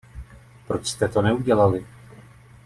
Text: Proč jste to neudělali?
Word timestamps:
Proč 0.67 0.87
jste 0.87 1.07
to 1.07 1.21
neudělali? 1.21 1.85